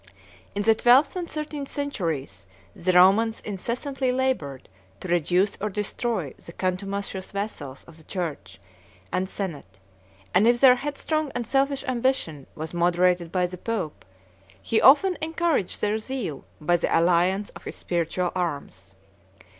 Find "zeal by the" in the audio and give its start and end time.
15.99-16.97